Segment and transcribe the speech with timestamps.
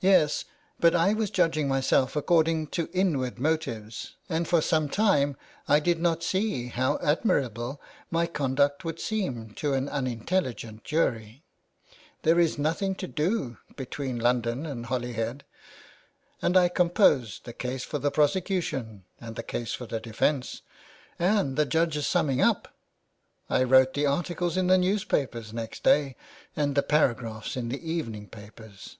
[0.10, 0.46] "Yes,
[0.78, 5.36] but I was judging myself according to inward motives, and for some time
[5.68, 11.44] I did not see how admir able my conduct would seem to an unintelligent jury.
[12.22, 15.44] There is nothing to do between London and Holyhead,
[16.40, 20.62] and I composed the case for the prosecution and the case for the defence
[21.18, 22.68] and the judge's summing up.
[23.50, 26.16] I wrote the articles in the newspapers next day
[26.56, 28.96] and the paragraphs in the evening papers